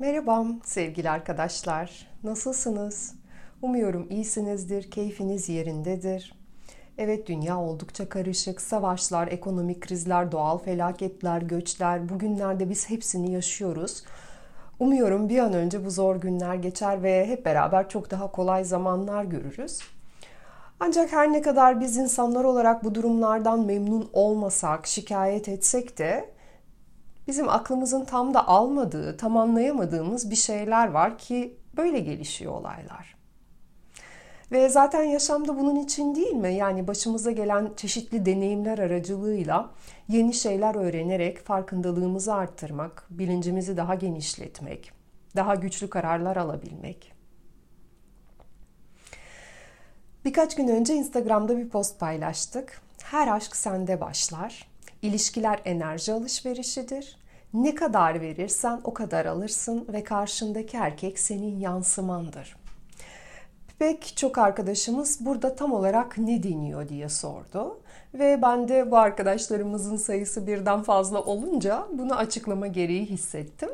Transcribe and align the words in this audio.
Merhaba 0.00 0.46
sevgili 0.64 1.10
arkadaşlar. 1.10 2.06
Nasılsınız? 2.24 3.14
Umuyorum 3.62 4.06
iyisinizdir, 4.10 4.90
keyfiniz 4.90 5.48
yerindedir. 5.48 6.34
Evet 6.98 7.26
dünya 7.26 7.60
oldukça 7.60 8.08
karışık. 8.08 8.60
Savaşlar, 8.60 9.28
ekonomik 9.28 9.80
krizler, 9.80 10.32
doğal 10.32 10.58
felaketler, 10.58 11.42
göçler. 11.42 12.08
Bugünlerde 12.08 12.70
biz 12.70 12.90
hepsini 12.90 13.32
yaşıyoruz. 13.32 14.04
Umuyorum 14.78 15.28
bir 15.28 15.38
an 15.38 15.52
önce 15.52 15.84
bu 15.84 15.90
zor 15.90 16.16
günler 16.16 16.54
geçer 16.54 17.02
ve 17.02 17.26
hep 17.26 17.44
beraber 17.44 17.88
çok 17.88 18.10
daha 18.10 18.30
kolay 18.30 18.64
zamanlar 18.64 19.24
görürüz. 19.24 19.80
Ancak 20.80 21.12
her 21.12 21.32
ne 21.32 21.42
kadar 21.42 21.80
biz 21.80 21.96
insanlar 21.96 22.44
olarak 22.44 22.84
bu 22.84 22.94
durumlardan 22.94 23.66
memnun 23.66 24.10
olmasak, 24.12 24.86
şikayet 24.86 25.48
etsek 25.48 25.98
de 25.98 26.37
bizim 27.28 27.48
aklımızın 27.48 28.04
tam 28.04 28.34
da 28.34 28.48
almadığı, 28.48 29.16
tam 29.16 29.36
anlayamadığımız 29.36 30.30
bir 30.30 30.36
şeyler 30.36 30.88
var 30.88 31.18
ki 31.18 31.56
böyle 31.76 31.98
gelişiyor 31.98 32.52
olaylar. 32.52 33.18
Ve 34.52 34.68
zaten 34.68 35.02
yaşamda 35.02 35.58
bunun 35.58 35.76
için 35.76 36.14
değil 36.14 36.32
mi? 36.32 36.54
Yani 36.54 36.86
başımıza 36.88 37.30
gelen 37.30 37.70
çeşitli 37.76 38.26
deneyimler 38.26 38.78
aracılığıyla 38.78 39.70
yeni 40.08 40.34
şeyler 40.34 40.74
öğrenerek 40.74 41.38
farkındalığımızı 41.38 42.34
arttırmak, 42.34 43.06
bilincimizi 43.10 43.76
daha 43.76 43.94
genişletmek, 43.94 44.92
daha 45.36 45.54
güçlü 45.54 45.90
kararlar 45.90 46.36
alabilmek. 46.36 47.12
Birkaç 50.24 50.54
gün 50.54 50.68
önce 50.68 50.94
Instagram'da 50.94 51.58
bir 51.58 51.68
post 51.68 52.00
paylaştık. 52.00 52.82
Her 53.02 53.28
aşk 53.28 53.56
sende 53.56 54.00
başlar. 54.00 54.67
İlişkiler 55.02 55.60
enerji 55.64 56.12
alışverişidir. 56.12 57.16
Ne 57.54 57.74
kadar 57.74 58.20
verirsen 58.20 58.80
o 58.84 58.94
kadar 58.94 59.26
alırsın 59.26 59.86
ve 59.92 60.04
karşındaki 60.04 60.76
erkek 60.76 61.18
senin 61.18 61.60
yansımandır. 61.60 62.56
Pek 63.78 64.16
çok 64.16 64.38
arkadaşımız 64.38 65.26
burada 65.26 65.56
tam 65.56 65.72
olarak 65.72 66.18
ne 66.18 66.42
deniyor 66.42 66.88
diye 66.88 67.08
sordu. 67.08 67.80
Ve 68.14 68.42
ben 68.42 68.68
de 68.68 68.90
bu 68.90 68.98
arkadaşlarımızın 68.98 69.96
sayısı 69.96 70.46
birden 70.46 70.82
fazla 70.82 71.22
olunca 71.22 71.86
bunu 71.92 72.14
açıklama 72.14 72.66
gereği 72.66 73.06
hissettim. 73.06 73.70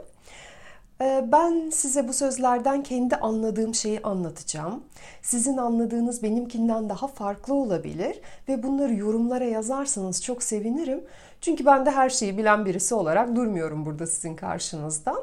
Ee, 1.00 1.24
ben 1.32 1.70
size 1.70 2.08
bu 2.08 2.12
sözlerden 2.12 2.82
kendi 2.82 3.16
anladığım 3.16 3.74
şeyi 3.74 4.02
anlatacağım. 4.02 4.84
Sizin 5.22 5.56
anladığınız 5.56 6.22
benimkinden 6.22 6.88
daha 6.88 7.06
farklı 7.06 7.54
olabilir 7.54 8.20
ve 8.48 8.62
bunları 8.62 8.94
yorumlara 8.94 9.44
yazarsanız 9.44 10.22
çok 10.22 10.42
sevinirim. 10.42 11.04
Çünkü 11.40 11.66
ben 11.66 11.86
de 11.86 11.90
her 11.90 12.10
şeyi 12.10 12.38
bilen 12.38 12.66
birisi 12.66 12.94
olarak 12.94 13.36
durmuyorum 13.36 13.86
burada 13.86 14.06
sizin 14.06 14.36
karşınızda. 14.36 15.14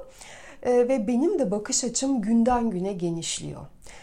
Ee, 0.64 0.72
ve 0.72 1.08
benim 1.08 1.40
de 1.40 1.52
bakış 1.52 1.84
açım 1.84 2.22
günden 2.22 2.70
güne 2.70 2.94
genişliyor. 2.94 3.62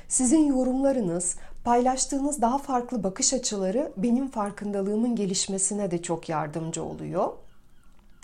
Sizin 0.08 0.46
yorumlarınız, 0.46 1.36
paylaştığınız 1.64 2.42
daha 2.42 2.58
farklı 2.58 3.04
bakış 3.04 3.34
açıları 3.34 3.92
benim 3.96 4.28
farkındalığımın 4.28 5.16
gelişmesine 5.16 5.90
de 5.90 6.02
çok 6.02 6.28
yardımcı 6.28 6.84
oluyor. 6.84 7.32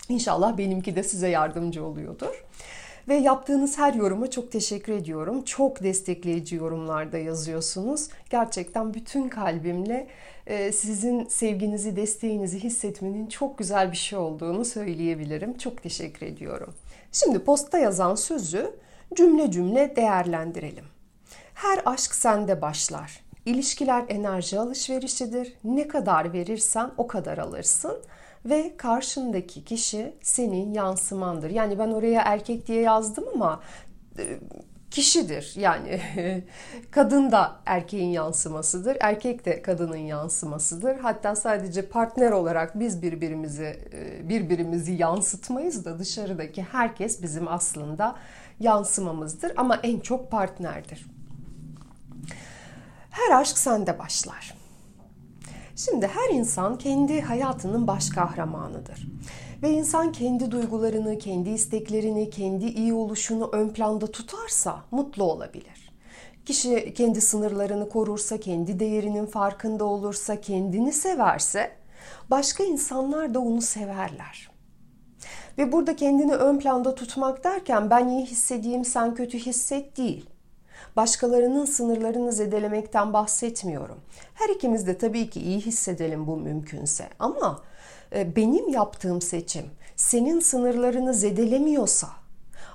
İnşallah 0.09 0.57
benimki 0.57 0.95
de 0.95 1.03
size 1.03 1.27
yardımcı 1.27 1.85
oluyordur. 1.85 2.45
Ve 3.07 3.15
yaptığınız 3.15 3.77
her 3.77 3.93
yoruma 3.93 4.29
çok 4.29 4.51
teşekkür 4.51 4.93
ediyorum. 4.93 5.43
Çok 5.43 5.83
destekleyici 5.83 6.55
yorumlarda 6.55 7.17
yazıyorsunuz. 7.17 8.09
Gerçekten 8.29 8.93
bütün 8.93 9.29
kalbimle 9.29 10.07
e, 10.47 10.71
sizin 10.71 11.25
sevginizi, 11.25 11.95
desteğinizi 11.95 12.63
hissetmenin 12.63 13.27
çok 13.27 13.57
güzel 13.57 13.91
bir 13.91 13.97
şey 13.97 14.19
olduğunu 14.19 14.65
söyleyebilirim. 14.65 15.57
Çok 15.57 15.83
teşekkür 15.83 16.25
ediyorum. 16.25 16.73
Şimdi 17.11 17.39
posta 17.39 17.77
yazan 17.77 18.15
sözü 18.15 18.71
cümle 19.15 19.51
cümle 19.51 19.95
değerlendirelim. 19.95 20.85
Her 21.53 21.81
aşk 21.85 22.15
sende 22.15 22.61
başlar. 22.61 23.25
İlişkiler 23.45 24.05
enerji 24.07 24.59
alışverişidir. 24.59 25.53
Ne 25.63 25.87
kadar 25.87 26.33
verirsen 26.33 26.91
o 26.97 27.07
kadar 27.07 27.37
alırsın 27.37 27.97
ve 28.45 28.77
karşındaki 28.77 29.63
kişi 29.65 30.13
senin 30.21 30.73
yansımandır. 30.73 31.49
Yani 31.49 31.79
ben 31.79 31.87
oraya 31.87 32.21
erkek 32.21 32.67
diye 32.67 32.81
yazdım 32.81 33.25
ama 33.33 33.61
e, 34.19 34.39
kişidir. 34.91 35.53
Yani 35.55 36.01
kadın 36.91 37.31
da 37.31 37.55
erkeğin 37.65 38.09
yansımasıdır, 38.09 38.97
erkek 38.99 39.45
de 39.45 39.61
kadının 39.61 39.97
yansımasıdır. 39.97 40.99
Hatta 40.99 41.35
sadece 41.35 41.85
partner 41.85 42.31
olarak 42.31 42.79
biz 42.79 43.01
birbirimizi 43.01 43.79
e, 43.93 44.29
birbirimizi 44.29 44.93
yansıtmayız 44.93 45.85
da 45.85 45.99
dışarıdaki 45.99 46.63
herkes 46.63 47.21
bizim 47.21 47.47
aslında 47.47 48.15
yansımamızdır 48.59 49.51
ama 49.57 49.79
en 49.83 49.99
çok 49.99 50.31
partnerdir. 50.31 51.05
Her 53.11 53.41
aşk 53.41 53.57
sende 53.57 53.99
başlar. 53.99 54.64
Şimdi 55.75 56.07
her 56.07 56.35
insan 56.35 56.77
kendi 56.77 57.21
hayatının 57.21 57.87
baş 57.87 58.09
kahramanıdır. 58.09 59.07
Ve 59.63 59.69
insan 59.69 60.11
kendi 60.11 60.51
duygularını, 60.51 61.17
kendi 61.17 61.49
isteklerini, 61.49 62.29
kendi 62.29 62.65
iyi 62.65 62.93
oluşunu 62.93 63.49
ön 63.53 63.69
planda 63.69 64.07
tutarsa 64.07 64.83
mutlu 64.91 65.23
olabilir. 65.23 65.91
Kişi 66.45 66.93
kendi 66.93 67.21
sınırlarını 67.21 67.89
korursa, 67.89 68.39
kendi 68.39 68.79
değerinin 68.79 69.25
farkında 69.25 69.85
olursa, 69.85 70.41
kendini 70.41 70.93
severse 70.93 71.71
başka 72.29 72.63
insanlar 72.63 73.33
da 73.33 73.39
onu 73.39 73.61
severler. 73.61 74.49
Ve 75.57 75.71
burada 75.71 75.95
kendini 75.95 76.35
ön 76.35 76.59
planda 76.59 76.95
tutmak 76.95 77.43
derken 77.43 77.89
ben 77.89 78.07
iyi 78.07 78.25
hissedeyim 78.25 78.85
sen 78.85 79.15
kötü 79.15 79.37
hisset 79.37 79.97
değil 79.97 80.34
başkalarının 80.95 81.65
sınırlarını 81.65 82.31
zedelemekten 82.31 83.13
bahsetmiyorum. 83.13 83.97
Her 84.33 84.49
ikimiz 84.49 84.87
de 84.87 84.97
tabii 84.97 85.29
ki 85.29 85.41
iyi 85.41 85.61
hissedelim 85.61 86.27
bu 86.27 86.37
mümkünse 86.37 87.09
ama 87.19 87.63
e, 88.15 88.35
benim 88.35 88.69
yaptığım 88.69 89.21
seçim 89.21 89.65
senin 89.95 90.39
sınırlarını 90.39 91.13
zedelemiyorsa 91.13 92.07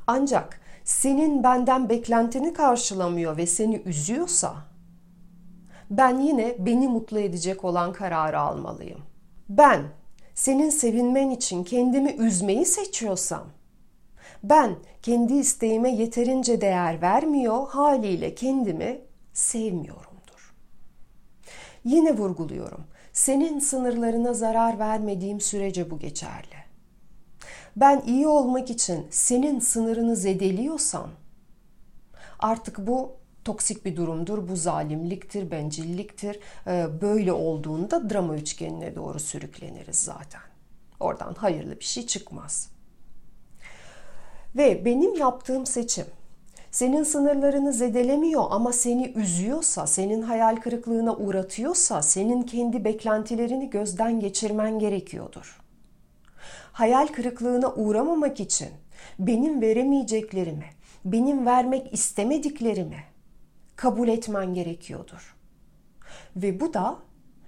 ancak 0.07 0.61
senin 0.85 1.43
benden 1.43 1.89
beklentini 1.89 2.53
karşılamıyor 2.55 3.37
ve 3.37 3.47
seni 3.47 3.77
üzüyorsa 3.77 4.55
ben 5.91 6.19
yine 6.19 6.57
beni 6.59 6.89
mutlu 6.89 7.19
edecek 7.19 7.65
olan 7.65 7.93
kararı 7.93 8.41
almalıyım. 8.41 9.01
Ben 9.49 9.83
senin 10.35 10.71
sevinmen 10.71 11.31
için 11.31 11.65
kendimi 11.65 12.11
üzmeyi 12.11 12.67
seçiyorsam 12.67 13.45
ben 14.43 14.77
kendi 15.03 15.35
isteğime 15.35 15.91
yeterince 15.91 16.61
değer 16.61 17.03
vermiyor, 17.03 17.69
haliyle 17.69 18.35
kendimi 18.35 19.01
sevmiyorumdur. 19.33 20.55
Yine 21.85 22.17
vurguluyorum. 22.17 22.85
Senin 23.13 23.59
sınırlarına 23.59 24.33
zarar 24.33 24.79
vermediğim 24.79 25.41
sürece 25.41 25.91
bu 25.91 25.99
geçerli. 25.99 26.61
Ben 27.77 28.03
iyi 28.07 28.27
olmak 28.27 28.71
için 28.71 29.07
senin 29.11 29.61
sınırını 29.61 30.17
zedeliyorsam 30.17 31.11
artık 32.39 32.87
bu 32.87 33.13
toksik 33.45 33.85
bir 33.85 33.97
durumdur, 33.97 34.49
bu 34.49 34.57
zalimliktir, 34.57 35.51
bencilliktir. 35.51 36.41
Ee, 36.67 36.87
böyle 37.01 37.33
olduğunda 37.33 38.11
drama 38.11 38.37
üçgenine 38.37 38.97
doğru 38.97 39.21
sürükleniriz 39.21 39.97
zaten. 39.97 40.41
Oradan 41.01 41.35
hayırlı 41.35 41.81
bir 41.81 41.85
şey 41.85 42.07
çıkmaz. 42.07 42.69
Ve 44.57 44.85
benim 44.85 45.15
yaptığım 45.15 45.67
seçim 45.67 46.07
senin 46.71 47.03
sınırlarını 47.03 47.73
zedelemiyor 47.73 48.45
ama 48.51 48.73
seni 48.73 49.13
üzüyorsa, 49.17 49.87
senin 49.87 50.23
hayal 50.23 50.57
kırıklığına 50.57 51.17
uğratıyorsa, 51.17 52.03
senin 52.03 52.43
kendi 52.43 52.85
beklentilerini 52.85 53.71
gözden 53.71 54.21
geçirmen 54.21 54.79
gerekiyordur. 54.79 55.61
Hayal 56.73 57.07
kırıklığına 57.07 57.75
uğramamak 57.75 58.41
için 58.41 58.69
benim 59.19 59.61
veremeyeceklerimi, 59.61 60.67
benim 61.05 61.47
vermek 61.47 61.93
istemediklerimi 61.93 63.05
kabul 63.77 64.09
etmen 64.09 64.55
gerekiyordur. 64.55 65.37
Ve 66.37 66.61
bu 66.61 66.75
da 66.75 66.99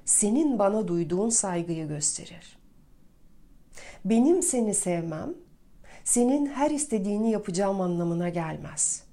senin 0.05 0.58
bana 0.58 0.88
duyduğun 0.88 1.28
saygıyı 1.28 1.88
gösterir. 1.88 2.58
Benim 4.05 4.43
seni 4.43 4.75
sevmem 4.75 5.34
senin 6.04 6.46
her 6.46 6.70
istediğini 6.70 7.31
yapacağım 7.31 7.81
anlamına 7.81 8.28
gelmez. 8.28 9.04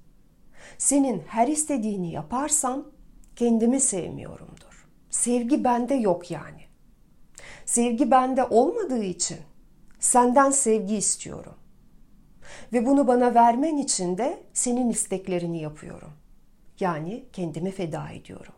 Senin 0.78 1.22
her 1.26 1.48
istediğini 1.48 2.12
yaparsam 2.12 2.84
kendimi 3.36 3.80
sevmiyorumdur. 3.80 4.88
Sevgi 5.10 5.64
bende 5.64 5.94
yok 5.94 6.30
yani. 6.30 6.62
Sevgi 7.64 8.10
bende 8.10 8.44
olmadığı 8.44 9.02
için 9.02 9.38
senden 10.00 10.50
sevgi 10.50 10.96
istiyorum. 10.96 11.54
Ve 12.72 12.86
bunu 12.86 13.08
bana 13.08 13.34
vermen 13.34 13.76
için 13.76 14.18
de 14.18 14.42
senin 14.52 14.90
isteklerini 14.90 15.62
yapıyorum. 15.62 16.12
Yani 16.80 17.24
kendimi 17.32 17.70
feda 17.70 18.10
ediyorum. 18.10 18.54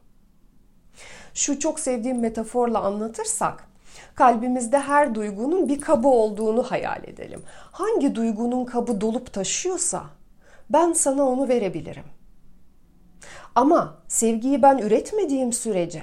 Şu 1.34 1.58
çok 1.58 1.80
sevdiğim 1.80 2.20
metaforla 2.20 2.82
anlatırsak 2.82 3.68
Kalbimizde 4.14 4.78
her 4.78 5.14
duygunun 5.14 5.68
bir 5.68 5.80
kabı 5.80 6.08
olduğunu 6.08 6.62
hayal 6.62 7.04
edelim. 7.04 7.42
Hangi 7.72 8.14
duygunun 8.14 8.64
kabı 8.64 9.00
dolup 9.00 9.32
taşıyorsa 9.32 10.02
Ben 10.70 10.92
sana 10.92 11.28
onu 11.28 11.48
verebilirim. 11.48 12.04
Ama 13.54 13.98
sevgiyi 14.08 14.62
ben 14.62 14.78
üretmediğim 14.78 15.52
sürece, 15.52 16.02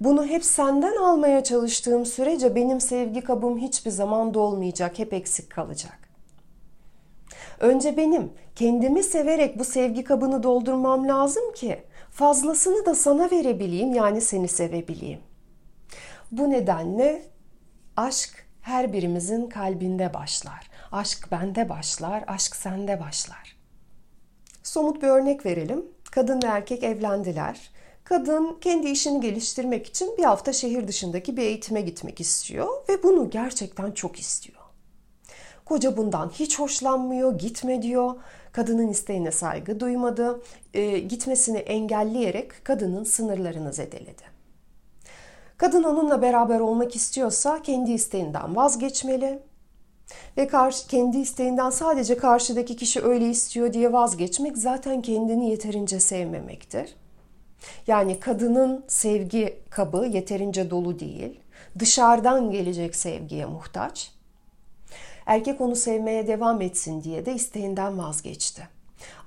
bunu 0.00 0.26
hep 0.26 0.44
senden 0.44 0.96
almaya 0.96 1.44
çalıştığım 1.44 2.06
sürece 2.06 2.54
benim 2.54 2.80
sevgi 2.80 3.20
kabım 3.20 3.58
hiçbir 3.58 3.90
zaman 3.90 4.34
dolmayacak, 4.34 4.98
hep 4.98 5.12
eksik 5.12 5.50
kalacak. 5.50 5.98
Önce 7.60 7.96
benim 7.96 8.32
kendimi 8.56 9.02
severek 9.02 9.58
bu 9.58 9.64
sevgi 9.64 10.04
kabını 10.04 10.42
doldurmam 10.42 11.08
lazım 11.08 11.52
ki 11.52 11.82
fazlasını 12.10 12.86
da 12.86 12.94
sana 12.94 13.30
verebileyim 13.30 13.94
yani 13.94 14.20
seni 14.20 14.48
sevebileyim. 14.48 15.20
Bu 16.38 16.50
nedenle 16.50 17.22
aşk 17.96 18.46
her 18.60 18.92
birimizin 18.92 19.48
kalbinde 19.48 20.14
başlar. 20.14 20.70
Aşk 20.92 21.28
bende 21.30 21.68
başlar, 21.68 22.24
aşk 22.26 22.56
sende 22.56 23.00
başlar. 23.00 23.56
Somut 24.62 25.02
bir 25.02 25.08
örnek 25.08 25.46
verelim. 25.46 25.84
Kadın 26.10 26.42
ve 26.42 26.46
erkek 26.46 26.82
evlendiler. 26.82 27.70
Kadın 28.04 28.58
kendi 28.60 28.88
işini 28.88 29.20
geliştirmek 29.20 29.86
için 29.86 30.16
bir 30.18 30.24
hafta 30.24 30.52
şehir 30.52 30.88
dışındaki 30.88 31.36
bir 31.36 31.42
eğitime 31.42 31.80
gitmek 31.80 32.20
istiyor 32.20 32.68
ve 32.88 33.02
bunu 33.02 33.30
gerçekten 33.30 33.92
çok 33.92 34.20
istiyor. 34.20 34.60
Koca 35.64 35.96
bundan 35.96 36.28
hiç 36.28 36.58
hoşlanmıyor, 36.58 37.38
gitme 37.38 37.82
diyor. 37.82 38.14
Kadının 38.52 38.88
isteğine 38.88 39.32
saygı 39.32 39.80
duymadı. 39.80 40.42
E, 40.74 40.98
gitmesini 40.98 41.58
engelleyerek 41.58 42.64
kadının 42.64 43.04
sınırlarını 43.04 43.72
zedeledi. 43.72 44.33
Kadın 45.56 45.82
onunla 45.82 46.22
beraber 46.22 46.60
olmak 46.60 46.96
istiyorsa 46.96 47.62
kendi 47.62 47.92
isteğinden 47.92 48.56
vazgeçmeli. 48.56 49.38
Ve 50.36 50.46
karşı, 50.46 50.86
kendi 50.88 51.18
isteğinden 51.18 51.70
sadece 51.70 52.16
karşıdaki 52.16 52.76
kişi 52.76 53.02
öyle 53.02 53.30
istiyor 53.30 53.72
diye 53.72 53.92
vazgeçmek 53.92 54.58
zaten 54.58 55.02
kendini 55.02 55.50
yeterince 55.50 56.00
sevmemektir. 56.00 56.94
Yani 57.86 58.20
kadının 58.20 58.84
sevgi 58.88 59.58
kabı 59.70 60.06
yeterince 60.06 60.70
dolu 60.70 60.98
değil. 60.98 61.40
Dışarıdan 61.78 62.50
gelecek 62.50 62.96
sevgiye 62.96 63.46
muhtaç. 63.46 64.12
Erkek 65.26 65.60
onu 65.60 65.76
sevmeye 65.76 66.26
devam 66.26 66.60
etsin 66.60 67.02
diye 67.02 67.26
de 67.26 67.34
isteğinden 67.34 67.98
vazgeçti. 67.98 68.68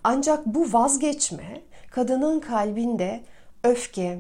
Ancak 0.04 0.46
bu 0.46 0.74
vazgeçme 0.74 1.62
kadının 1.92 2.40
kalbinde 2.40 3.24
öfke, 3.64 4.20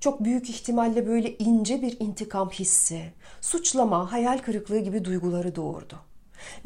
çok 0.00 0.24
büyük 0.24 0.50
ihtimalle 0.50 1.06
böyle 1.06 1.38
ince 1.38 1.82
bir 1.82 2.00
intikam 2.00 2.50
hissi, 2.50 3.12
suçlama, 3.40 4.12
hayal 4.12 4.38
kırıklığı 4.38 4.78
gibi 4.78 5.04
duyguları 5.04 5.56
doğurdu. 5.56 6.00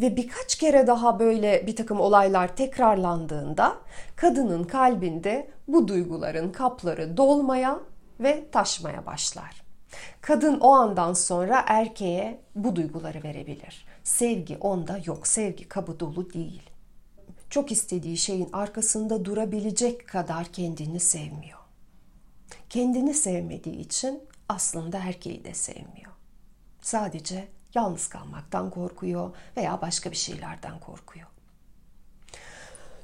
Ve 0.00 0.16
birkaç 0.16 0.54
kere 0.54 0.86
daha 0.86 1.18
böyle 1.18 1.66
bir 1.66 1.76
takım 1.76 2.00
olaylar 2.00 2.56
tekrarlandığında 2.56 3.76
kadının 4.16 4.64
kalbinde 4.64 5.50
bu 5.68 5.88
duyguların 5.88 6.52
kapları 6.52 7.16
dolmaya 7.16 7.80
ve 8.20 8.50
taşmaya 8.50 9.06
başlar. 9.06 9.62
Kadın 10.20 10.60
o 10.60 10.74
andan 10.74 11.12
sonra 11.12 11.64
erkeğe 11.66 12.40
bu 12.54 12.76
duyguları 12.76 13.22
verebilir. 13.22 13.86
Sevgi 14.04 14.56
onda 14.56 15.00
yok, 15.04 15.26
sevgi 15.26 15.68
kabı 15.68 16.00
dolu 16.00 16.32
değil. 16.32 16.62
Çok 17.50 17.72
istediği 17.72 18.16
şeyin 18.16 18.48
arkasında 18.52 19.24
durabilecek 19.24 20.08
kadar 20.08 20.44
kendini 20.44 21.00
sevmiyor. 21.00 21.57
Kendini 22.70 23.14
sevmediği 23.14 23.76
için 23.76 24.22
aslında 24.48 24.98
erkeği 24.98 25.44
de 25.44 25.54
sevmiyor. 25.54 26.12
Sadece 26.80 27.48
yalnız 27.74 28.08
kalmaktan 28.08 28.70
korkuyor 28.70 29.30
veya 29.56 29.82
başka 29.82 30.10
bir 30.10 30.16
şeylerden 30.16 30.80
korkuyor. 30.80 31.26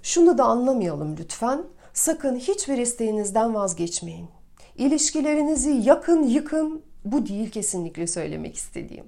Şunu 0.02 0.38
da 0.38 0.44
anlamayalım 0.44 1.16
lütfen. 1.16 1.64
Sakın 1.92 2.36
hiçbir 2.36 2.78
isteğinizden 2.78 3.54
vazgeçmeyin. 3.54 4.28
İlişkilerinizi 4.76 5.70
yakın 5.70 6.22
yıkın. 6.22 6.82
Bu 7.04 7.26
değil 7.26 7.50
kesinlikle 7.50 8.06
söylemek 8.06 8.56
istediğim. 8.56 9.06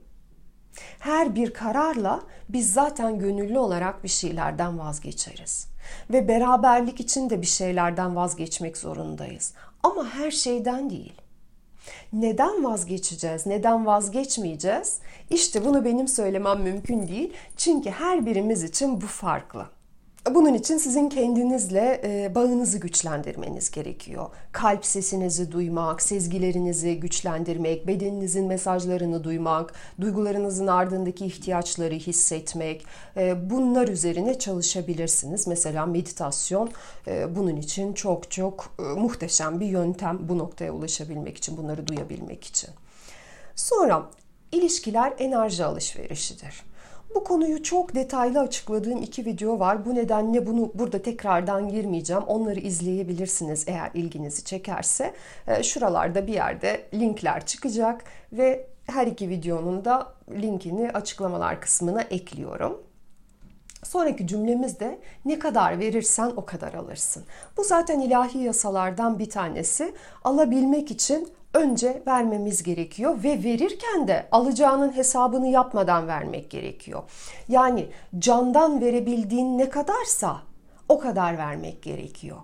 Her 0.98 1.34
bir 1.34 1.54
kararla 1.54 2.22
biz 2.48 2.72
zaten 2.72 3.18
gönüllü 3.18 3.58
olarak 3.58 4.04
bir 4.04 4.08
şeylerden 4.08 4.78
vazgeçeriz. 4.78 5.68
Ve 6.10 6.28
beraberlik 6.28 7.00
için 7.00 7.30
de 7.30 7.42
bir 7.42 7.46
şeylerden 7.46 8.16
vazgeçmek 8.16 8.76
zorundayız. 8.76 9.54
Ama 9.86 10.14
her 10.14 10.30
şeyden 10.30 10.90
değil. 10.90 11.12
Neden 12.12 12.64
vazgeçeceğiz? 12.64 13.46
Neden 13.46 13.86
vazgeçmeyeceğiz? 13.86 14.98
İşte 15.30 15.64
bunu 15.64 15.84
benim 15.84 16.08
söylemem 16.08 16.62
mümkün 16.62 17.08
değil. 17.08 17.32
Çünkü 17.56 17.90
her 17.90 18.26
birimiz 18.26 18.62
için 18.62 19.00
bu 19.00 19.06
farklı. 19.06 19.66
Bunun 20.30 20.54
için 20.54 20.78
sizin 20.78 21.08
kendinizle 21.08 22.00
e, 22.04 22.34
bağınızı 22.34 22.78
güçlendirmeniz 22.78 23.70
gerekiyor. 23.70 24.26
Kalp 24.52 24.86
sesinizi 24.86 25.52
duymak, 25.52 26.02
sezgilerinizi 26.02 27.00
güçlendirmek, 27.00 27.86
bedeninizin 27.86 28.46
mesajlarını 28.46 29.24
duymak, 29.24 29.74
duygularınızın 30.00 30.66
ardındaki 30.66 31.26
ihtiyaçları 31.26 31.94
hissetmek. 31.94 32.86
E, 33.16 33.50
bunlar 33.50 33.88
üzerine 33.88 34.38
çalışabilirsiniz. 34.38 35.46
Mesela 35.46 35.86
meditasyon 35.86 36.70
e, 37.06 37.36
bunun 37.36 37.56
için 37.56 37.92
çok 37.92 38.30
çok 38.30 38.78
muhteşem 38.96 39.60
bir 39.60 39.66
yöntem 39.66 40.18
bu 40.28 40.38
noktaya 40.38 40.72
ulaşabilmek 40.72 41.36
için, 41.36 41.56
bunları 41.56 41.86
duyabilmek 41.86 42.44
için. 42.44 42.70
Sonra 43.54 44.10
ilişkiler 44.52 45.12
enerji 45.18 45.64
alışverişidir. 45.64 46.62
Bu 47.16 47.24
konuyu 47.24 47.62
çok 47.62 47.94
detaylı 47.94 48.40
açıkladığım 48.40 49.02
iki 49.02 49.24
video 49.24 49.58
var. 49.58 49.86
Bu 49.86 49.94
nedenle 49.94 50.46
bunu 50.46 50.70
burada 50.74 51.02
tekrardan 51.02 51.68
girmeyeceğim. 51.68 52.22
Onları 52.22 52.60
izleyebilirsiniz 52.60 53.64
eğer 53.68 53.90
ilginizi 53.94 54.44
çekerse. 54.44 55.14
Ee, 55.46 55.62
şuralarda 55.62 56.26
bir 56.26 56.32
yerde 56.32 56.88
linkler 56.94 57.46
çıkacak 57.46 58.04
ve 58.32 58.66
her 58.86 59.06
iki 59.06 59.28
videonun 59.28 59.84
da 59.84 60.12
linkini 60.30 60.90
açıklamalar 60.90 61.60
kısmına 61.60 62.02
ekliyorum. 62.02 62.82
Sonraki 63.82 64.26
cümlemiz 64.26 64.80
de 64.80 64.98
ne 65.24 65.38
kadar 65.38 65.78
verirsen 65.78 66.32
o 66.36 66.44
kadar 66.44 66.74
alırsın. 66.74 67.24
Bu 67.56 67.64
zaten 67.64 68.00
ilahi 68.00 68.38
yasalardan 68.38 69.18
bir 69.18 69.30
tanesi. 69.30 69.94
Alabilmek 70.24 70.90
için 70.90 71.28
önce 71.56 72.02
vermemiz 72.06 72.62
gerekiyor 72.62 73.22
ve 73.24 73.44
verirken 73.44 74.08
de 74.08 74.26
alacağının 74.32 74.96
hesabını 74.96 75.48
yapmadan 75.48 76.08
vermek 76.08 76.50
gerekiyor. 76.50 77.02
Yani 77.48 77.86
candan 78.18 78.80
verebildiğin 78.80 79.58
ne 79.58 79.68
kadarsa 79.68 80.36
o 80.88 80.98
kadar 80.98 81.38
vermek 81.38 81.82
gerekiyor. 81.82 82.36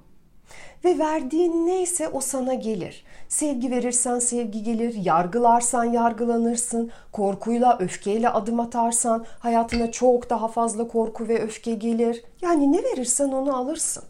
Ve 0.85 0.99
verdiğin 0.99 1.67
neyse 1.67 2.09
o 2.09 2.21
sana 2.21 2.55
gelir. 2.55 3.05
Sevgi 3.29 3.71
verirsen 3.71 4.19
sevgi 4.19 4.63
gelir, 4.63 4.95
yargılarsan 4.95 5.85
yargılanırsın, 5.85 6.91
korkuyla, 7.13 7.79
öfkeyle 7.79 8.29
adım 8.29 8.61
atarsan 8.61 9.25
hayatına 9.39 9.91
çok 9.91 10.31
daha 10.31 10.49
fazla 10.49 10.89
korku 10.89 11.29
ve 11.29 11.43
öfke 11.43 11.75
gelir. 11.75 12.25
Yani 12.43 12.73
ne 12.73 12.83
verirsen 12.83 13.29
onu 13.29 13.57
alırsın. 13.57 14.05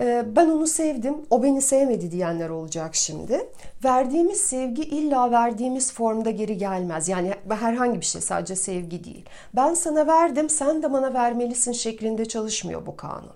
Ee, 0.00 0.24
ben 0.36 0.48
onu 0.48 0.66
sevdim, 0.66 1.16
o 1.30 1.42
beni 1.42 1.62
sevmedi 1.62 2.10
diyenler 2.10 2.48
olacak 2.48 2.94
şimdi. 2.94 3.48
Verdiğimiz 3.84 4.40
sevgi 4.40 4.82
illa 4.82 5.30
verdiğimiz 5.30 5.92
formda 5.92 6.30
geri 6.30 6.56
gelmez. 6.58 7.08
Yani 7.08 7.34
herhangi 7.48 8.00
bir 8.00 8.06
şey 8.06 8.20
sadece 8.20 8.56
sevgi 8.56 9.04
değil. 9.04 9.24
Ben 9.56 9.74
sana 9.74 10.06
verdim, 10.06 10.50
sen 10.50 10.82
de 10.82 10.92
bana 10.92 11.14
vermelisin 11.14 11.72
şeklinde 11.72 12.24
çalışmıyor 12.24 12.86
bu 12.86 12.96
kanun. 12.96 13.32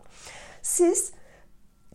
Siz 0.63 1.13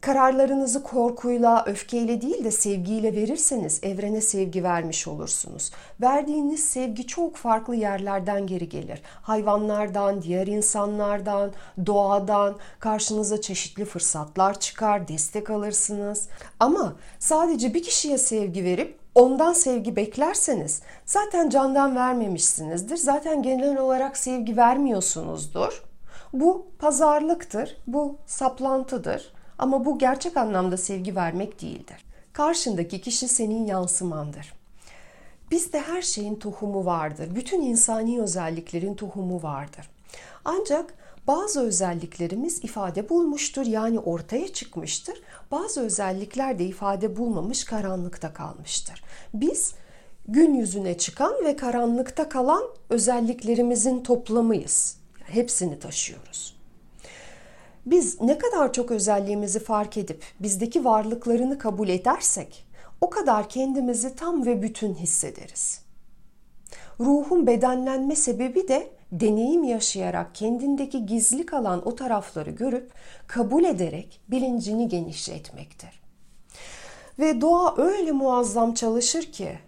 Kararlarınızı 0.06 0.84
korkuyla, 0.84 1.64
öfkeyle 1.66 2.22
değil 2.22 2.44
de 2.44 2.52
sevgiyle 2.52 3.16
verirseniz 3.16 3.80
evrene 3.84 4.22
sevgi 4.22 4.64
vermiş 4.64 5.08
olursunuz. 5.08 5.72
Verdiğiniz 6.02 6.64
sevgi 6.64 7.08
çok 7.08 7.36
farklı 7.36 7.76
yerlerden 7.76 8.48
geri 8.48 8.70
gelir. 8.70 9.02
Hayvanlardan, 9.22 10.22
diğer 10.22 10.48
insanlardan, 10.48 11.52
doğadan 11.86 12.56
karşınıza 12.80 13.42
çeşitli 13.42 13.86
fırsatlar 13.86 14.60
çıkar, 14.60 15.08
destek 15.08 15.50
alırsınız. 15.50 16.30
Ama 16.60 16.96
sadece 17.20 17.74
bir 17.74 17.84
kişiye 17.84 18.18
sevgi 18.18 18.64
verip 18.64 19.00
ondan 19.16 19.54
sevgi 19.54 19.96
beklerseniz 19.96 20.82
zaten 21.06 21.50
candan 21.50 21.96
vermemişsinizdir. 21.96 22.98
Zaten 22.98 23.44
genel 23.44 23.78
olarak 23.78 24.18
sevgi 24.18 24.58
vermiyorsunuzdur. 24.58 25.84
Bu 26.34 26.68
pazarlıktır, 26.80 27.78
bu 27.88 28.18
saplantıdır. 28.26 29.35
Ama 29.60 29.86
bu 29.86 29.98
gerçek 29.98 30.38
anlamda 30.38 30.78
sevgi 30.78 31.16
vermek 31.16 31.62
değildir. 31.62 32.06
Karşındaki 32.34 33.02
kişi 33.02 33.28
senin 33.28 33.66
yansımandır. 33.66 34.54
Bizde 35.52 35.82
her 35.82 36.02
şeyin 36.02 36.36
tohumu 36.36 36.86
vardır. 36.86 37.36
Bütün 37.36 37.62
insani 37.62 38.22
özelliklerin 38.22 38.96
tohumu 38.96 39.44
vardır. 39.44 39.90
Ancak 40.46 40.94
bazı 41.28 41.62
özelliklerimiz 41.62 42.64
ifade 42.64 43.10
bulmuştur 43.10 43.66
yani 43.66 44.00
ortaya 44.00 44.54
çıkmıştır. 44.54 45.22
Bazı 45.52 45.82
özellikler 45.82 46.60
de 46.60 46.66
ifade 46.66 47.18
bulmamış 47.18 47.64
karanlıkta 47.64 48.34
kalmıştır. 48.34 49.04
Biz 49.34 49.74
gün 50.28 50.54
yüzüne 50.54 50.98
çıkan 50.98 51.46
ve 51.46 51.56
karanlıkta 51.56 52.30
kalan 52.30 52.64
özelliklerimizin 52.90 54.04
toplamıyız. 54.04 54.98
Hepsini 55.24 55.80
taşıyoruz. 55.80 56.55
Biz 57.86 58.22
ne 58.22 58.38
kadar 58.38 58.74
çok 58.74 58.92
özelliğimizi 58.92 59.60
fark 59.60 59.98
edip 59.98 60.24
bizdeki 60.40 60.86
varlıklarını 60.86 61.58
kabul 61.58 61.90
edersek 61.90 62.66
o 63.02 63.10
kadar 63.10 63.50
kendimizi 63.50 64.16
tam 64.16 64.46
ve 64.46 64.62
bütün 64.62 64.94
hissederiz. 64.94 65.82
Ruhun 67.00 67.48
bedenlenme 67.48 68.16
sebebi 68.16 68.68
de 68.68 68.92
deneyim 69.12 69.64
yaşayarak 69.64 70.36
kendindeki 70.36 71.06
gizli 71.06 71.46
kalan 71.46 71.88
o 71.88 71.96
tarafları 71.96 72.52
görüp 72.52 72.92
kabul 73.28 73.64
ederek 73.64 74.22
bilincini 74.28 74.88
genişletmektir. 74.88 76.02
Ve 77.20 77.42
doğa 77.42 77.76
öyle 77.78 78.12
muazzam 78.12 78.74
çalışır 78.74 79.32
ki 79.32 79.60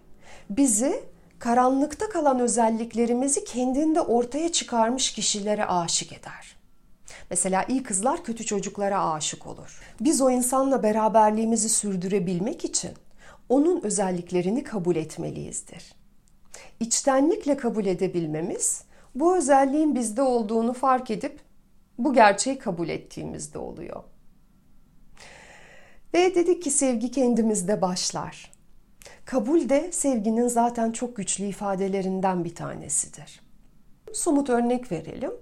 bizi 0.50 1.02
karanlıkta 1.38 2.08
kalan 2.08 2.40
özelliklerimizi 2.40 3.44
kendinde 3.44 4.00
ortaya 4.00 4.52
çıkarmış 4.52 5.12
kişilere 5.12 5.64
aşık 5.64 6.12
eder. 6.12 6.57
Mesela 7.30 7.64
iyi 7.64 7.82
kızlar 7.82 8.24
kötü 8.24 8.46
çocuklara 8.46 9.12
aşık 9.12 9.46
olur. 9.46 9.80
Biz 10.00 10.20
o 10.20 10.30
insanla 10.30 10.82
beraberliğimizi 10.82 11.68
sürdürebilmek 11.68 12.64
için 12.64 12.90
onun 13.48 13.80
özelliklerini 13.82 14.64
kabul 14.64 14.96
etmeliyizdir. 14.96 15.94
İçtenlikle 16.80 17.56
kabul 17.56 17.86
edebilmemiz 17.86 18.82
bu 19.14 19.36
özelliğin 19.36 19.94
bizde 19.94 20.22
olduğunu 20.22 20.72
fark 20.72 21.10
edip 21.10 21.40
bu 21.98 22.14
gerçeği 22.14 22.58
kabul 22.58 22.88
ettiğimizde 22.88 23.58
oluyor. 23.58 24.02
Ve 26.14 26.34
dedik 26.34 26.62
ki 26.62 26.70
sevgi 26.70 27.10
kendimizde 27.10 27.82
başlar. 27.82 28.52
Kabul 29.24 29.68
de 29.68 29.92
sevginin 29.92 30.48
zaten 30.48 30.92
çok 30.92 31.16
güçlü 31.16 31.44
ifadelerinden 31.44 32.44
bir 32.44 32.54
tanesidir. 32.54 33.40
Somut 34.12 34.50
örnek 34.50 34.92
verelim. 34.92 35.32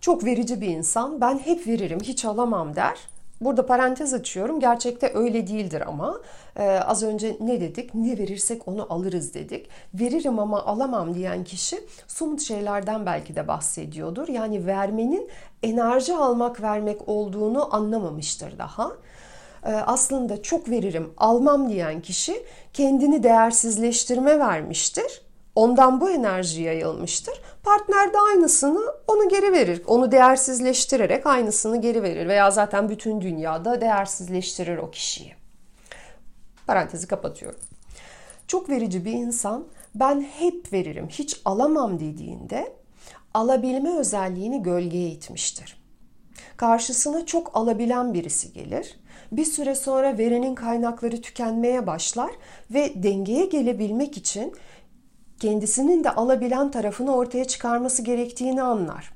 Çok 0.00 0.24
verici 0.24 0.60
bir 0.60 0.68
insan 0.68 1.20
ben 1.20 1.38
hep 1.38 1.66
veririm 1.66 2.00
hiç 2.02 2.24
alamam 2.24 2.76
der. 2.76 2.98
Burada 3.40 3.66
parantez 3.66 4.14
açıyorum. 4.14 4.60
Gerçekte 4.60 5.12
öyle 5.14 5.46
değildir 5.46 5.82
ama 5.86 6.20
ee, 6.58 6.62
az 6.68 7.02
önce 7.02 7.36
ne 7.40 7.60
dedik? 7.60 7.94
Ne 7.94 8.18
verirsek 8.18 8.68
onu 8.68 8.86
alırız 8.90 9.34
dedik. 9.34 9.68
Veririm 9.94 10.38
ama 10.38 10.64
alamam 10.64 11.14
diyen 11.14 11.44
kişi 11.44 11.84
somut 12.08 12.42
şeylerden 12.42 13.06
belki 13.06 13.36
de 13.36 13.48
bahsediyordur. 13.48 14.28
Yani 14.28 14.66
vermenin 14.66 15.28
enerji 15.62 16.14
almak 16.14 16.62
vermek 16.62 17.08
olduğunu 17.08 17.74
anlamamıştır 17.74 18.58
daha. 18.58 18.92
Ee, 19.66 19.72
aslında 19.72 20.42
çok 20.42 20.70
veririm 20.70 21.12
almam 21.16 21.68
diyen 21.68 22.02
kişi 22.02 22.44
kendini 22.72 23.22
değersizleştirme 23.22 24.38
vermiştir. 24.38 25.25
Ondan 25.56 26.00
bu 26.00 26.10
enerji 26.10 26.62
yayılmıştır. 26.62 27.40
Partner 27.62 28.12
de 28.12 28.18
aynısını 28.18 28.80
onu 29.06 29.28
geri 29.28 29.52
verir. 29.52 29.82
Onu 29.86 30.12
değersizleştirerek 30.12 31.26
aynısını 31.26 31.80
geri 31.80 32.02
verir 32.02 32.28
veya 32.28 32.50
zaten 32.50 32.88
bütün 32.88 33.20
dünyada 33.20 33.80
değersizleştirir 33.80 34.76
o 34.76 34.90
kişiyi. 34.90 35.34
Parantezi 36.66 37.06
kapatıyorum. 37.08 37.60
Çok 38.46 38.70
verici 38.70 39.04
bir 39.04 39.12
insan 39.12 39.64
ben 39.94 40.20
hep 40.20 40.72
veririm, 40.72 41.08
hiç 41.08 41.40
alamam 41.44 42.00
dediğinde 42.00 42.72
alabilme 43.34 43.98
özelliğini 43.98 44.62
gölgeye 44.62 45.08
itmiştir. 45.08 45.82
Karşısına 46.56 47.26
çok 47.26 47.50
alabilen 47.56 48.14
birisi 48.14 48.52
gelir. 48.52 48.98
Bir 49.32 49.44
süre 49.44 49.74
sonra 49.74 50.18
verenin 50.18 50.54
kaynakları 50.54 51.22
tükenmeye 51.22 51.86
başlar 51.86 52.30
ve 52.70 53.02
dengeye 53.02 53.46
gelebilmek 53.46 54.16
için 54.16 54.54
kendisinin 55.40 56.04
de 56.04 56.10
alabilen 56.10 56.70
tarafını 56.70 57.14
ortaya 57.14 57.44
çıkarması 57.44 58.02
gerektiğini 58.02 58.62
anlar. 58.62 59.12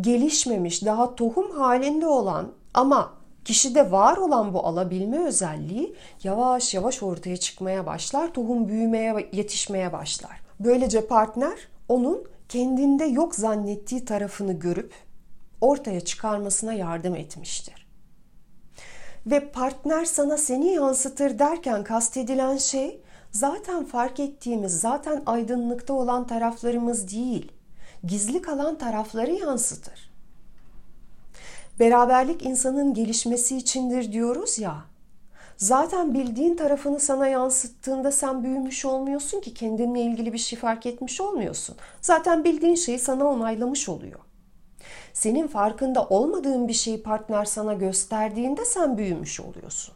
Gelişmemiş, 0.00 0.84
daha 0.84 1.14
tohum 1.14 1.50
halinde 1.50 2.06
olan 2.06 2.52
ama 2.74 3.12
kişide 3.44 3.90
var 3.90 4.16
olan 4.16 4.54
bu 4.54 4.66
alabilme 4.66 5.26
özelliği 5.26 5.94
yavaş 6.22 6.74
yavaş 6.74 7.02
ortaya 7.02 7.36
çıkmaya 7.36 7.86
başlar, 7.86 8.34
tohum 8.34 8.68
büyümeye, 8.68 9.28
yetişmeye 9.32 9.92
başlar. 9.92 10.40
Böylece 10.60 11.06
partner 11.06 11.58
onun 11.88 12.24
kendinde 12.48 13.04
yok 13.04 13.34
zannettiği 13.34 14.04
tarafını 14.04 14.52
görüp 14.52 14.94
ortaya 15.60 16.00
çıkarmasına 16.00 16.72
yardım 16.72 17.14
etmiştir. 17.14 17.86
Ve 19.26 19.50
partner 19.50 20.04
sana 20.04 20.36
seni 20.36 20.72
yansıtır 20.72 21.38
derken 21.38 21.84
kastedilen 21.84 22.56
şey 22.56 23.01
zaten 23.32 23.84
fark 23.84 24.20
ettiğimiz, 24.20 24.80
zaten 24.80 25.22
aydınlıkta 25.26 25.92
olan 25.92 26.26
taraflarımız 26.26 27.10
değil, 27.10 27.52
gizli 28.04 28.42
kalan 28.42 28.78
tarafları 28.78 29.32
yansıtır. 29.32 30.12
Beraberlik 31.80 32.42
insanın 32.42 32.94
gelişmesi 32.94 33.56
içindir 33.56 34.12
diyoruz 34.12 34.58
ya. 34.58 34.84
Zaten 35.56 36.14
bildiğin 36.14 36.56
tarafını 36.56 37.00
sana 37.00 37.26
yansıttığında 37.26 38.12
sen 38.12 38.44
büyümüş 38.44 38.84
olmuyorsun 38.84 39.40
ki 39.40 39.54
kendinle 39.54 40.00
ilgili 40.00 40.32
bir 40.32 40.38
şey 40.38 40.58
fark 40.58 40.86
etmiş 40.86 41.20
olmuyorsun. 41.20 41.76
Zaten 42.00 42.44
bildiğin 42.44 42.74
şeyi 42.74 42.98
sana 42.98 43.24
onaylamış 43.24 43.88
oluyor. 43.88 44.20
Senin 45.12 45.46
farkında 45.46 46.04
olmadığın 46.04 46.68
bir 46.68 46.72
şeyi 46.72 47.02
partner 47.02 47.44
sana 47.44 47.74
gösterdiğinde 47.74 48.64
sen 48.64 48.98
büyümüş 48.98 49.40
oluyorsun. 49.40 49.94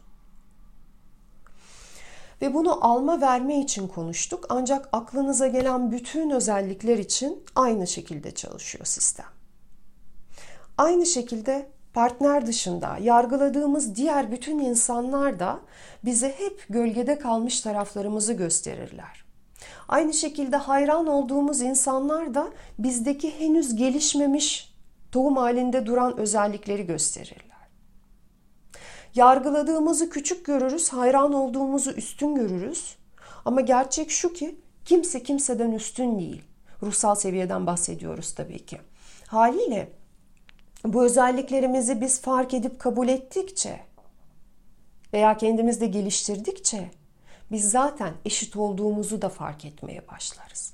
Ve 2.41 2.53
bunu 2.53 2.85
alma 2.85 3.21
verme 3.21 3.59
için 3.59 3.87
konuştuk. 3.87 4.45
Ancak 4.49 4.89
aklınıza 4.91 5.47
gelen 5.47 5.91
bütün 5.91 6.29
özellikler 6.29 6.97
için 6.97 7.43
aynı 7.55 7.87
şekilde 7.87 8.31
çalışıyor 8.31 8.85
sistem. 8.85 9.25
Aynı 10.77 11.05
şekilde 11.05 11.69
partner 11.93 12.47
dışında 12.47 12.97
yargıladığımız 13.01 13.95
diğer 13.95 14.31
bütün 14.31 14.59
insanlar 14.59 15.39
da 15.39 15.59
bize 16.05 16.29
hep 16.37 16.65
gölgede 16.69 17.19
kalmış 17.19 17.61
taraflarımızı 17.61 18.33
gösterirler. 18.33 19.25
Aynı 19.87 20.13
şekilde 20.13 20.57
hayran 20.57 21.07
olduğumuz 21.07 21.61
insanlar 21.61 22.33
da 22.33 22.47
bizdeki 22.79 23.39
henüz 23.39 23.75
gelişmemiş 23.75 24.73
tohum 25.11 25.37
halinde 25.37 25.85
duran 25.85 26.17
özellikleri 26.17 26.85
gösterirler. 26.85 27.46
Yargıladığımızı 29.17 30.09
küçük 30.09 30.45
görürüz, 30.45 30.89
hayran 30.89 31.33
olduğumuzu 31.33 31.91
üstün 31.91 32.35
görürüz. 32.35 32.95
Ama 33.45 33.61
gerçek 33.61 34.11
şu 34.11 34.33
ki 34.33 34.59
kimse 34.85 35.23
kimseden 35.23 35.71
üstün 35.71 36.19
değil. 36.19 36.41
Ruhsal 36.83 37.15
seviyeden 37.15 37.67
bahsediyoruz 37.67 38.35
tabii 38.35 38.65
ki. 38.65 38.77
Haliyle 39.27 39.89
bu 40.85 41.03
özelliklerimizi 41.03 42.01
biz 42.01 42.21
fark 42.21 42.53
edip 42.53 42.79
kabul 42.79 43.07
ettikçe 43.07 43.79
veya 45.13 45.37
kendimizde 45.37 45.85
geliştirdikçe 45.85 46.91
biz 47.51 47.71
zaten 47.71 48.13
eşit 48.25 48.55
olduğumuzu 48.55 49.21
da 49.21 49.29
fark 49.29 49.65
etmeye 49.65 50.07
başlarız. 50.07 50.73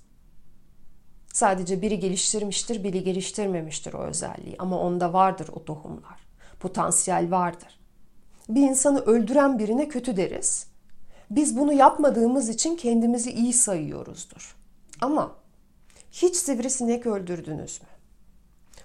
Sadece 1.34 1.82
biri 1.82 2.00
geliştirmiştir, 2.00 2.84
biri 2.84 3.04
geliştirmemiştir 3.04 3.94
o 3.94 4.04
özelliği 4.04 4.56
ama 4.60 4.80
onda 4.80 5.14
vardır 5.14 5.48
o 5.54 5.66
tohumlar. 5.66 6.20
Potansiyel 6.60 7.32
vardır. 7.32 7.83
Bir 8.50 8.62
insanı 8.62 9.00
öldüren 9.00 9.60
birine 9.60 9.88
kötü 9.88 10.18
deriz. 10.18 10.68
Biz 11.30 11.58
bunu 11.58 11.74
yapmadığımız 11.74 12.50
için 12.50 12.76
kendimizi 12.76 13.32
iyi 13.32 13.54
sayıyoruzdur. 13.54 14.56
Ama 15.02 15.36
hiç 16.12 16.36
sivrisinek 16.36 17.06
öldürdünüz 17.06 17.82
mü? 17.82 17.88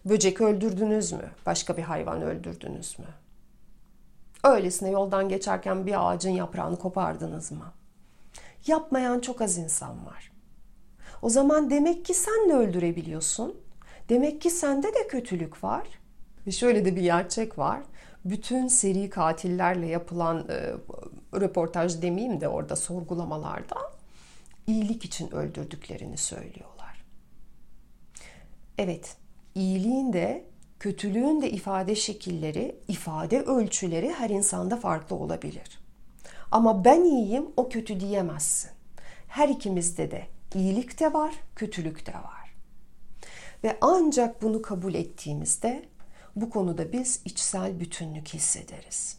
Böcek 0.04 0.40
öldürdünüz 0.40 1.12
mü? 1.12 1.30
Başka 1.46 1.76
bir 1.76 1.82
hayvan 1.82 2.22
öldürdünüz 2.22 2.98
mü? 2.98 3.06
Öylesine 4.44 4.90
yoldan 4.90 5.28
geçerken 5.28 5.86
bir 5.86 6.08
ağacın 6.08 6.30
yaprağını 6.30 6.78
kopardınız 6.78 7.52
mı? 7.52 7.72
Yapmayan 8.66 9.20
çok 9.20 9.40
az 9.40 9.58
insan 9.58 10.06
var. 10.06 10.32
O 11.22 11.28
zaman 11.28 11.70
demek 11.70 12.04
ki 12.04 12.14
sen 12.14 12.48
de 12.48 12.54
öldürebiliyorsun. 12.54 13.56
Demek 14.08 14.40
ki 14.40 14.50
sende 14.50 14.94
de 14.94 15.08
kötülük 15.08 15.64
var. 15.64 15.88
Ve 16.46 16.50
şöyle 16.50 16.84
de 16.84 16.96
bir 16.96 17.02
gerçek 17.02 17.58
var. 17.58 17.80
Bütün 18.24 18.68
seri 18.68 19.10
katillerle 19.10 19.86
yapılan 19.86 20.48
e, 20.48 20.74
röportaj 21.40 22.02
demeyeyim 22.02 22.40
de 22.40 22.48
orada 22.48 22.76
sorgulamalarda 22.76 23.76
iyilik 24.66 25.04
için 25.04 25.30
öldürdüklerini 25.34 26.16
söylüyorlar. 26.16 27.04
Evet, 28.78 29.16
iyiliğin 29.54 30.12
de 30.12 30.44
kötülüğün 30.80 31.42
de 31.42 31.50
ifade 31.50 31.94
şekilleri, 31.94 32.76
ifade 32.88 33.42
ölçüleri 33.42 34.12
her 34.12 34.30
insanda 34.30 34.76
farklı 34.76 35.16
olabilir. 35.16 35.78
Ama 36.50 36.84
ben 36.84 37.04
iyiyim, 37.04 37.46
o 37.56 37.68
kötü 37.68 38.00
diyemezsin. 38.00 38.70
Her 39.28 39.48
ikimizde 39.48 40.10
de 40.10 40.26
iyilik 40.54 41.00
de 41.00 41.12
var, 41.12 41.34
kötülük 41.56 42.06
de 42.06 42.14
var. 42.14 42.54
Ve 43.64 43.78
ancak 43.80 44.42
bunu 44.42 44.62
kabul 44.62 44.94
ettiğimizde 44.94 45.88
bu 46.40 46.50
konuda 46.50 46.92
biz 46.92 47.20
içsel 47.24 47.80
bütünlük 47.80 48.28
hissederiz. 48.28 49.18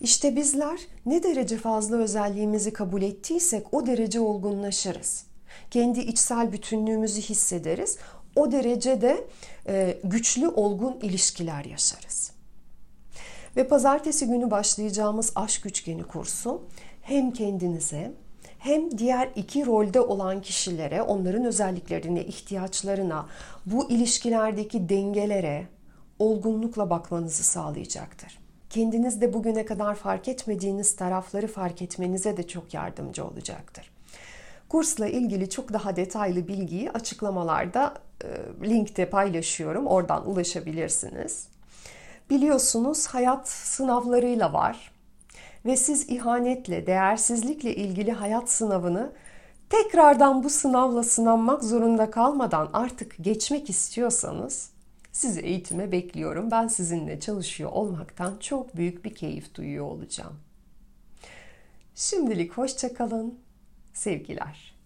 İşte 0.00 0.36
bizler 0.36 0.80
ne 1.06 1.22
derece 1.22 1.56
fazla 1.56 1.96
özelliğimizi 1.96 2.72
kabul 2.72 3.02
ettiysek 3.02 3.74
o 3.74 3.86
derece 3.86 4.20
olgunlaşırız. 4.20 5.24
Kendi 5.70 6.00
içsel 6.00 6.52
bütünlüğümüzü 6.52 7.20
hissederiz 7.20 7.98
o 8.36 8.52
derecede 8.52 9.24
e, 9.68 9.98
güçlü, 10.04 10.48
olgun 10.48 11.00
ilişkiler 11.02 11.64
yaşarız. 11.64 12.32
Ve 13.56 13.68
pazartesi 13.68 14.26
günü 14.26 14.50
başlayacağımız 14.50 15.32
aşk 15.34 15.66
üçgeni 15.66 16.02
kursu 16.02 16.62
hem 17.02 17.30
kendinize 17.32 18.12
hem 18.58 18.98
diğer 18.98 19.28
iki 19.36 19.66
rolde 19.66 20.00
olan 20.00 20.42
kişilere, 20.42 21.02
onların 21.02 21.44
özelliklerine, 21.44 22.24
ihtiyaçlarına, 22.24 23.26
bu 23.66 23.90
ilişkilerdeki 23.90 24.88
dengelere 24.88 25.66
olgunlukla 26.18 26.90
bakmanızı 26.90 27.44
sağlayacaktır. 27.44 28.38
Kendinizde 28.70 29.32
bugüne 29.32 29.64
kadar 29.64 29.94
fark 29.94 30.28
etmediğiniz 30.28 30.96
tarafları 30.96 31.46
fark 31.46 31.82
etmenize 31.82 32.36
de 32.36 32.48
çok 32.48 32.74
yardımcı 32.74 33.24
olacaktır. 33.24 33.90
Kursla 34.68 35.06
ilgili 35.06 35.50
çok 35.50 35.72
daha 35.72 35.96
detaylı 35.96 36.48
bilgiyi 36.48 36.90
açıklamalarda 36.90 37.94
e, 38.24 38.28
linkte 38.68 39.10
paylaşıyorum. 39.10 39.86
Oradan 39.86 40.30
ulaşabilirsiniz. 40.30 41.48
Biliyorsunuz 42.30 43.06
hayat 43.06 43.48
sınavlarıyla 43.48 44.52
var 44.52 44.97
ve 45.64 45.76
siz 45.76 46.10
ihanetle, 46.10 46.86
değersizlikle 46.86 47.76
ilgili 47.76 48.12
hayat 48.12 48.50
sınavını 48.50 49.12
tekrardan 49.70 50.44
bu 50.44 50.50
sınavla 50.50 51.02
sınanmak 51.02 51.64
zorunda 51.64 52.10
kalmadan 52.10 52.70
artık 52.72 53.16
geçmek 53.20 53.70
istiyorsanız 53.70 54.70
sizi 55.12 55.40
eğitime 55.40 55.92
bekliyorum. 55.92 56.50
Ben 56.50 56.68
sizinle 56.68 57.20
çalışıyor 57.20 57.70
olmaktan 57.72 58.36
çok 58.40 58.76
büyük 58.76 59.04
bir 59.04 59.14
keyif 59.14 59.54
duyuyor 59.54 59.84
olacağım. 59.84 60.36
Şimdilik 61.94 62.52
hoşçakalın. 62.52 63.38
Sevgiler. 63.92 64.77